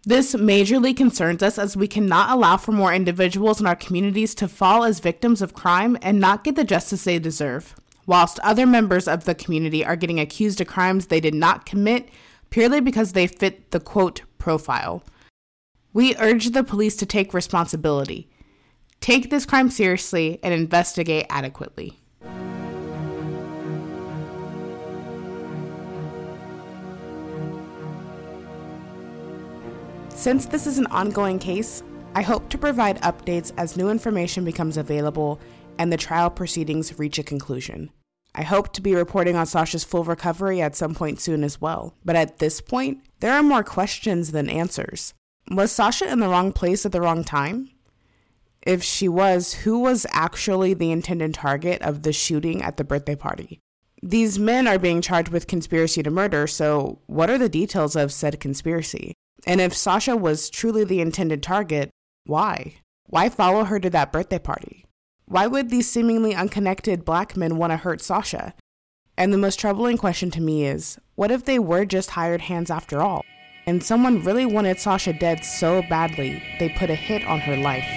This 0.05 0.35
majorly 0.35 0.95
concerns 0.95 1.41
us 1.41 1.57
as 1.57 1.77
we 1.77 1.87
cannot 1.87 2.29
allow 2.29 2.57
for 2.57 2.73
more 2.73 2.93
individuals 2.93 3.61
in 3.61 3.67
our 3.67 3.75
communities 3.75 4.35
to 4.35 4.49
fall 4.49 4.83
as 4.83 4.99
victims 4.99 5.41
of 5.41 5.53
crime 5.53 5.97
and 6.01 6.19
not 6.19 6.43
get 6.43 6.57
the 6.57 6.65
justice 6.65 7.05
they 7.05 7.19
deserve, 7.19 7.73
whilst 8.05 8.37
other 8.39 8.65
members 8.65 9.07
of 9.07 9.23
the 9.23 9.33
community 9.33 9.85
are 9.85 9.95
getting 9.95 10.19
accused 10.19 10.59
of 10.59 10.67
crimes 10.67 11.07
they 11.07 11.21
did 11.21 11.33
not 11.33 11.65
commit 11.65 12.09
purely 12.49 12.81
because 12.81 13.13
they 13.13 13.27
fit 13.27 13.71
the 13.71 13.79
quote 13.79 14.23
profile. 14.37 15.03
We 15.93 16.17
urge 16.17 16.49
the 16.49 16.65
police 16.65 16.97
to 16.97 17.05
take 17.05 17.33
responsibility, 17.33 18.29
take 18.99 19.29
this 19.29 19.45
crime 19.45 19.69
seriously, 19.69 20.37
and 20.43 20.53
investigate 20.53 21.27
adequately. 21.29 22.02
Since 30.23 30.45
this 30.45 30.67
is 30.67 30.77
an 30.77 30.87
ongoing 30.87 31.37
case, 31.37 31.83
I 32.15 32.21
hope 32.21 32.47
to 32.47 32.57
provide 32.57 33.01
updates 33.01 33.51
as 33.57 33.75
new 33.75 33.89
information 33.89 34.45
becomes 34.45 34.77
available 34.77 35.37
and 35.77 35.91
the 35.91 35.97
trial 35.97 36.29
proceedings 36.29 36.97
reach 36.97 37.19
a 37.19 37.23
conclusion. 37.23 37.91
I 38.33 38.43
hope 38.43 38.71
to 38.71 38.81
be 38.81 38.95
reporting 38.95 39.35
on 39.35 39.45
Sasha's 39.45 39.83
full 39.83 40.05
recovery 40.05 40.61
at 40.61 40.77
some 40.77 40.95
point 40.95 41.19
soon 41.19 41.43
as 41.43 41.59
well, 41.59 41.93
but 42.05 42.15
at 42.15 42.39
this 42.39 42.61
point, 42.61 43.03
there 43.19 43.33
are 43.33 43.43
more 43.43 43.65
questions 43.65 44.31
than 44.31 44.49
answers. 44.49 45.13
Was 45.51 45.73
Sasha 45.73 46.09
in 46.09 46.21
the 46.21 46.29
wrong 46.29 46.53
place 46.53 46.85
at 46.85 46.93
the 46.93 47.01
wrong 47.01 47.25
time? 47.25 47.69
If 48.61 48.81
she 48.81 49.09
was, 49.09 49.53
who 49.53 49.77
was 49.79 50.07
actually 50.11 50.73
the 50.73 50.93
intended 50.93 51.33
target 51.33 51.81
of 51.81 52.03
the 52.03 52.13
shooting 52.13 52.61
at 52.61 52.77
the 52.77 52.85
birthday 52.85 53.17
party? 53.17 53.59
These 54.01 54.39
men 54.39 54.69
are 54.69 54.79
being 54.79 55.01
charged 55.01 55.33
with 55.33 55.47
conspiracy 55.47 56.01
to 56.01 56.09
murder, 56.09 56.47
so 56.47 56.99
what 57.07 57.29
are 57.29 57.37
the 57.37 57.49
details 57.49 57.97
of 57.97 58.13
said 58.13 58.39
conspiracy? 58.39 59.15
And 59.45 59.59
if 59.59 59.75
Sasha 59.75 60.15
was 60.15 60.49
truly 60.49 60.83
the 60.83 61.01
intended 61.01 61.43
target, 61.43 61.89
why? 62.25 62.75
Why 63.07 63.29
follow 63.29 63.65
her 63.65 63.79
to 63.79 63.89
that 63.89 64.11
birthday 64.11 64.39
party? 64.39 64.85
Why 65.25 65.47
would 65.47 65.69
these 65.69 65.89
seemingly 65.89 66.33
unconnected 66.33 67.05
black 67.05 67.35
men 67.35 67.57
want 67.57 67.71
to 67.71 67.77
hurt 67.77 68.01
Sasha? 68.01 68.53
And 69.17 69.33
the 69.33 69.37
most 69.37 69.59
troubling 69.59 69.97
question 69.97 70.31
to 70.31 70.41
me 70.41 70.65
is 70.65 70.97
what 71.15 71.31
if 71.31 71.45
they 71.45 71.59
were 71.59 71.85
just 71.85 72.11
hired 72.11 72.41
hands 72.41 72.71
after 72.71 73.01
all? 73.01 73.23
And 73.65 73.83
someone 73.83 74.23
really 74.23 74.45
wanted 74.45 74.79
Sasha 74.79 75.13
dead 75.13 75.45
so 75.45 75.81
badly, 75.89 76.41
they 76.59 76.69
put 76.69 76.89
a 76.89 76.95
hit 76.95 77.25
on 77.25 77.39
her 77.41 77.55
life. 77.55 77.87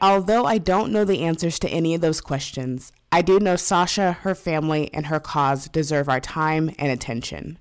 Although 0.00 0.44
I 0.44 0.58
don't 0.58 0.92
know 0.92 1.04
the 1.04 1.24
answers 1.24 1.58
to 1.58 1.68
any 1.68 1.94
of 1.94 2.00
those 2.00 2.20
questions, 2.20 2.92
I 3.10 3.20
do 3.22 3.40
know 3.40 3.56
Sasha, 3.56 4.12
her 4.12 4.34
family, 4.34 4.90
and 4.94 5.06
her 5.06 5.18
cause 5.18 5.68
deserve 5.68 6.08
our 6.08 6.20
time 6.20 6.70
and 6.78 6.92
attention. 6.92 7.58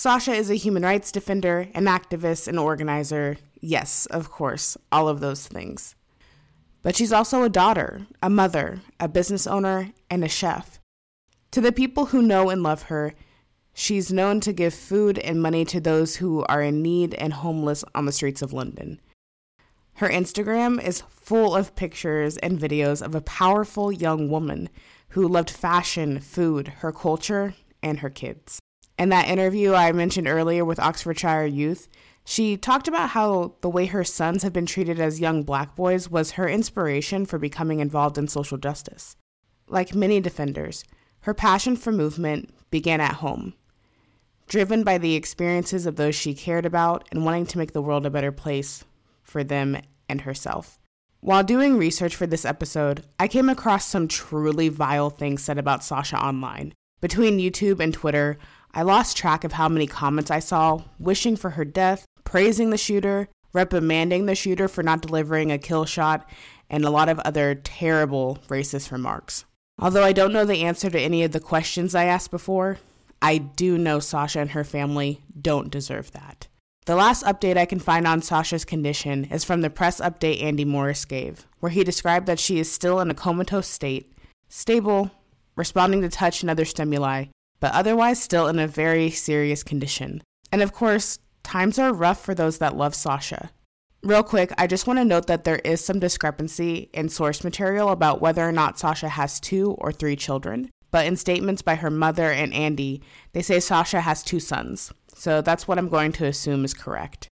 Sasha 0.00 0.32
is 0.32 0.48
a 0.48 0.54
human 0.54 0.82
rights 0.82 1.12
defender, 1.12 1.68
an 1.74 1.84
activist, 1.84 2.48
an 2.48 2.56
organizer. 2.56 3.36
Yes, 3.60 4.06
of 4.06 4.30
course, 4.30 4.78
all 4.90 5.08
of 5.08 5.20
those 5.20 5.46
things. 5.46 5.94
But 6.82 6.96
she's 6.96 7.12
also 7.12 7.42
a 7.42 7.50
daughter, 7.50 8.06
a 8.22 8.30
mother, 8.30 8.80
a 8.98 9.08
business 9.08 9.46
owner, 9.46 9.90
and 10.08 10.24
a 10.24 10.28
chef. 10.28 10.80
To 11.50 11.60
the 11.60 11.70
people 11.70 12.06
who 12.06 12.22
know 12.22 12.48
and 12.48 12.62
love 12.62 12.84
her, 12.84 13.12
she's 13.74 14.10
known 14.10 14.40
to 14.40 14.54
give 14.54 14.72
food 14.72 15.18
and 15.18 15.42
money 15.42 15.66
to 15.66 15.82
those 15.82 16.16
who 16.16 16.44
are 16.44 16.62
in 16.62 16.80
need 16.80 17.12
and 17.16 17.34
homeless 17.34 17.84
on 17.94 18.06
the 18.06 18.12
streets 18.12 18.40
of 18.40 18.54
London. 18.54 19.02
Her 19.96 20.08
Instagram 20.08 20.82
is 20.82 21.02
full 21.10 21.54
of 21.54 21.76
pictures 21.76 22.38
and 22.38 22.58
videos 22.58 23.02
of 23.04 23.14
a 23.14 23.20
powerful 23.20 23.92
young 23.92 24.30
woman 24.30 24.70
who 25.10 25.28
loved 25.28 25.50
fashion, 25.50 26.20
food, 26.20 26.68
her 26.78 26.90
culture, 26.90 27.52
and 27.82 27.98
her 27.98 28.08
kids. 28.08 28.60
In 29.00 29.08
that 29.08 29.28
interview 29.28 29.72
I 29.72 29.92
mentioned 29.92 30.28
earlier 30.28 30.62
with 30.62 30.78
Oxfordshire 30.78 31.46
Youth, 31.46 31.88
she 32.22 32.58
talked 32.58 32.86
about 32.86 33.08
how 33.08 33.54
the 33.62 33.70
way 33.70 33.86
her 33.86 34.04
sons 34.04 34.42
have 34.42 34.52
been 34.52 34.66
treated 34.66 35.00
as 35.00 35.20
young 35.20 35.42
black 35.42 35.74
boys 35.74 36.10
was 36.10 36.32
her 36.32 36.46
inspiration 36.46 37.24
for 37.24 37.38
becoming 37.38 37.80
involved 37.80 38.18
in 38.18 38.28
social 38.28 38.58
justice. 38.58 39.16
Like 39.66 39.94
many 39.94 40.20
defenders, 40.20 40.84
her 41.20 41.32
passion 41.32 41.76
for 41.76 41.92
movement 41.92 42.50
began 42.70 43.00
at 43.00 43.14
home, 43.14 43.54
driven 44.48 44.84
by 44.84 44.98
the 44.98 45.14
experiences 45.14 45.86
of 45.86 45.96
those 45.96 46.14
she 46.14 46.34
cared 46.34 46.66
about 46.66 47.08
and 47.10 47.24
wanting 47.24 47.46
to 47.46 47.56
make 47.56 47.72
the 47.72 47.80
world 47.80 48.04
a 48.04 48.10
better 48.10 48.32
place 48.32 48.84
for 49.22 49.42
them 49.42 49.80
and 50.10 50.20
herself. 50.20 50.78
While 51.20 51.42
doing 51.42 51.78
research 51.78 52.14
for 52.14 52.26
this 52.26 52.44
episode, 52.44 53.06
I 53.18 53.28
came 53.28 53.48
across 53.48 53.86
some 53.86 54.08
truly 54.08 54.68
vile 54.68 55.08
things 55.08 55.42
said 55.42 55.56
about 55.56 55.82
Sasha 55.82 56.22
online. 56.22 56.74
Between 57.00 57.38
YouTube 57.38 57.80
and 57.80 57.94
Twitter, 57.94 58.36
I 58.72 58.82
lost 58.82 59.16
track 59.16 59.44
of 59.44 59.52
how 59.52 59.68
many 59.68 59.86
comments 59.86 60.30
I 60.30 60.38
saw 60.38 60.82
wishing 60.98 61.36
for 61.36 61.50
her 61.50 61.64
death, 61.64 62.04
praising 62.24 62.70
the 62.70 62.78
shooter, 62.78 63.28
reprimanding 63.52 64.26
the 64.26 64.34
shooter 64.34 64.68
for 64.68 64.82
not 64.82 65.02
delivering 65.02 65.50
a 65.50 65.58
kill 65.58 65.84
shot, 65.84 66.28
and 66.68 66.84
a 66.84 66.90
lot 66.90 67.08
of 67.08 67.18
other 67.20 67.54
terrible 67.54 68.38
racist 68.48 68.92
remarks. 68.92 69.44
Although 69.78 70.04
I 70.04 70.12
don't 70.12 70.32
know 70.32 70.44
the 70.44 70.62
answer 70.62 70.88
to 70.90 71.00
any 71.00 71.24
of 71.24 71.32
the 71.32 71.40
questions 71.40 71.94
I 71.94 72.04
asked 72.04 72.30
before, 72.30 72.78
I 73.20 73.38
do 73.38 73.76
know 73.76 73.98
Sasha 73.98 74.40
and 74.40 74.50
her 74.50 74.64
family 74.64 75.22
don't 75.40 75.70
deserve 75.70 76.12
that. 76.12 76.46
The 76.86 76.96
last 76.96 77.24
update 77.24 77.56
I 77.56 77.66
can 77.66 77.80
find 77.80 78.06
on 78.06 78.22
Sasha's 78.22 78.64
condition 78.64 79.24
is 79.26 79.44
from 79.44 79.60
the 79.60 79.70
press 79.70 80.00
update 80.00 80.42
Andy 80.42 80.64
Morris 80.64 81.04
gave, 81.04 81.46
where 81.58 81.70
he 81.70 81.84
described 81.84 82.26
that 82.26 82.38
she 82.38 82.58
is 82.58 82.70
still 82.70 83.00
in 83.00 83.10
a 83.10 83.14
comatose 83.14 83.68
state, 83.68 84.12
stable, 84.48 85.10
responding 85.56 86.00
to 86.02 86.08
touch 86.08 86.42
and 86.42 86.50
other 86.50 86.64
stimuli, 86.64 87.26
but 87.60 87.72
otherwise 87.72 88.20
still 88.20 88.48
in 88.48 88.58
a 88.58 88.66
very 88.66 89.10
serious 89.10 89.62
condition. 89.62 90.22
And 90.50 90.62
of 90.62 90.72
course, 90.72 91.18
times 91.42 91.78
are 91.78 91.92
rough 91.92 92.22
for 92.22 92.34
those 92.34 92.58
that 92.58 92.76
love 92.76 92.94
Sasha. 92.94 93.50
Real 94.02 94.22
quick, 94.22 94.50
I 94.56 94.66
just 94.66 94.86
want 94.86 94.98
to 94.98 95.04
note 95.04 95.26
that 95.26 95.44
there 95.44 95.58
is 95.58 95.84
some 95.84 96.00
discrepancy 96.00 96.88
in 96.94 97.10
source 97.10 97.44
material 97.44 97.90
about 97.90 98.20
whether 98.20 98.46
or 98.46 98.52
not 98.52 98.78
Sasha 98.78 99.10
has 99.10 99.38
two 99.38 99.72
or 99.72 99.92
three 99.92 100.16
children. 100.16 100.70
But 100.90 101.06
in 101.06 101.16
statements 101.16 101.62
by 101.62 101.76
her 101.76 101.90
mother 101.90 102.32
and 102.32 102.52
Andy, 102.52 103.02
they 103.32 103.42
say 103.42 103.60
Sasha 103.60 104.00
has 104.00 104.22
two 104.22 104.40
sons. 104.40 104.92
So 105.14 105.40
that's 105.40 105.68
what 105.68 105.78
I'm 105.78 105.88
going 105.88 106.12
to 106.12 106.26
assume 106.26 106.64
is 106.64 106.74
correct. 106.74 107.28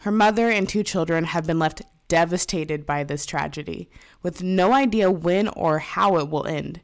Her 0.00 0.12
mother 0.12 0.48
and 0.48 0.68
two 0.68 0.82
children 0.82 1.24
have 1.24 1.46
been 1.46 1.58
left 1.58 1.82
devastated 2.08 2.86
by 2.86 3.04
this 3.04 3.26
tragedy, 3.26 3.90
with 4.22 4.42
no 4.42 4.72
idea 4.72 5.10
when 5.10 5.48
or 5.48 5.78
how 5.78 6.18
it 6.18 6.28
will 6.28 6.46
end. 6.46 6.80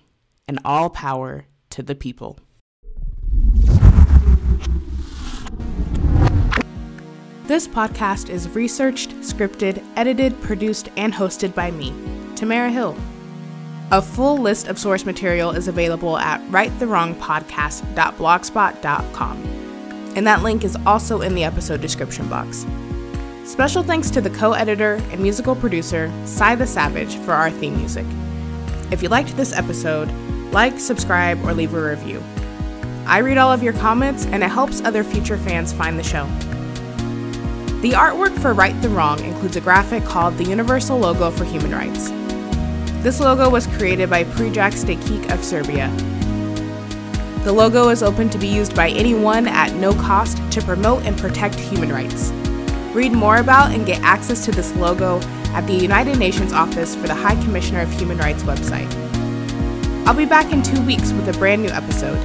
and 0.47 0.57
all 0.65 0.89
power 0.89 1.45
to 1.69 1.83
the 1.83 1.93
people. 1.93 2.39
This 7.43 7.67
podcast 7.67 8.29
is 8.29 8.49
researched, 8.49 9.11
scripted, 9.19 9.85
edited, 9.95 10.41
produced, 10.41 10.89
and 10.97 11.13
hosted 11.13 11.53
by 11.53 11.69
me, 11.69 11.93
Tamara 12.35 12.71
Hill. 12.71 12.97
A 13.91 14.01
full 14.01 14.39
list 14.39 14.67
of 14.67 14.79
source 14.79 15.05
material 15.05 15.51
is 15.51 15.67
available 15.67 16.17
at 16.17 16.41
rightthewrongpodcast.blogspot.com, 16.49 19.37
and 20.15 20.27
that 20.27 20.41
link 20.41 20.63
is 20.63 20.75
also 20.87 21.21
in 21.21 21.35
the 21.35 21.43
episode 21.43 21.81
description 21.81 22.27
box. 22.27 22.65
Special 23.45 23.83
thanks 23.83 24.09
to 24.09 24.21
the 24.21 24.31
co 24.31 24.53
editor 24.53 24.95
and 25.11 25.21
musical 25.21 25.55
producer, 25.55 26.11
Cy 26.25 26.55
the 26.55 26.65
Savage, 26.65 27.15
for 27.17 27.33
our 27.33 27.51
theme 27.51 27.77
music. 27.77 28.07
If 28.91 29.03
you 29.03 29.09
liked 29.09 29.35
this 29.35 29.53
episode, 29.53 30.09
like, 30.51 30.79
subscribe, 30.79 31.43
or 31.45 31.53
leave 31.53 31.73
a 31.73 31.89
review. 31.89 32.23
I 33.05 33.19
read 33.19 33.37
all 33.37 33.51
of 33.51 33.61
your 33.61 33.73
comments, 33.73 34.25
and 34.25 34.43
it 34.43 34.49
helps 34.49 34.81
other 34.81 35.03
future 35.03 35.37
fans 35.37 35.73
find 35.73 35.99
the 35.99 36.03
show. 36.03 36.25
The 37.81 37.91
artwork 37.91 38.37
for 38.39 38.53
Right 38.53 38.79
the 38.81 38.89
Wrong 38.89 39.19
includes 39.23 39.55
a 39.55 39.61
graphic 39.61 40.03
called 40.03 40.37
the 40.37 40.45
Universal 40.45 40.99
Logo 40.99 41.31
for 41.31 41.43
Human 41.43 41.71
Rights. 41.71 42.09
This 43.03 43.19
logo 43.19 43.49
was 43.49 43.67
created 43.67 44.09
by 44.09 44.23
Predrag 44.23 44.73
Stakić 44.73 45.31
of 45.31 45.43
Serbia. 45.43 45.89
The 47.43 47.53
logo 47.53 47.89
is 47.89 48.03
open 48.03 48.29
to 48.31 48.37
be 48.37 48.47
used 48.47 48.75
by 48.75 48.89
anyone 48.89 49.47
at 49.47 49.73
no 49.75 49.93
cost 49.93 50.37
to 50.51 50.61
promote 50.61 51.03
and 51.03 51.17
protect 51.17 51.55
human 51.55 51.91
rights. 51.91 52.31
Read 52.93 53.11
more 53.11 53.37
about 53.37 53.71
and 53.71 53.85
get 53.85 54.01
access 54.01 54.43
to 54.45 54.51
this 54.51 54.75
logo 54.75 55.19
at 55.53 55.67
the 55.67 55.73
United 55.73 56.17
Nations 56.17 56.53
Office 56.53 56.95
for 56.95 57.07
the 57.07 57.15
High 57.15 57.41
Commissioner 57.43 57.81
of 57.81 57.91
Human 57.91 58.17
Rights 58.17 58.43
website. 58.43 58.91
I'll 60.07 60.13
be 60.13 60.25
back 60.25 60.53
in 60.53 60.63
two 60.63 60.81
weeks 60.85 61.11
with 61.11 61.27
a 61.27 61.37
brand 61.37 61.61
new 61.61 61.69
episode. 61.69 62.17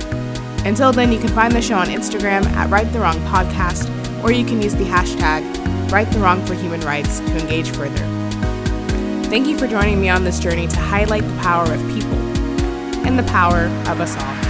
Until 0.64 0.92
then, 0.92 1.12
you 1.12 1.18
can 1.18 1.30
find 1.30 1.52
the 1.52 1.60
show 1.60 1.76
on 1.76 1.88
Instagram 1.88 2.44
at 2.46 2.70
Right 2.70 2.90
the 2.92 3.00
Wrong 3.00 3.18
Podcast, 3.20 3.88
or 4.22 4.30
you 4.32 4.44
can 4.44 4.62
use 4.62 4.74
the 4.74 4.84
hashtag 4.84 5.42
Right 5.90 6.10
the 6.12 6.20
Wrong 6.20 6.44
for 6.46 6.54
Human 6.54 6.80
Rights 6.82 7.20
to 7.20 7.38
engage 7.38 7.70
further. 7.70 8.04
Thank 9.28 9.46
you 9.46 9.58
for 9.58 9.66
joining 9.66 10.00
me 10.00 10.08
on 10.08 10.24
this 10.24 10.38
journey 10.38 10.68
to 10.68 10.76
highlight 10.76 11.22
the 11.22 11.40
power 11.40 11.64
of 11.64 11.80
people 11.88 12.18
and 13.04 13.18
the 13.18 13.24
power 13.24 13.64
of 13.88 14.00
us 14.00 14.16
all. 14.16 14.41